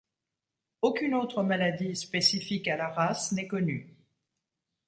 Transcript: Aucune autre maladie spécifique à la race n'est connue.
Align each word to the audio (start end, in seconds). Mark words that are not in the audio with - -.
Aucune 0.81 1.13
autre 1.13 1.43
maladie 1.43 1.95
spécifique 1.95 2.67
à 2.67 2.75
la 2.75 2.87
race 2.89 3.33
n'est 3.33 3.45
connue. 3.45 3.93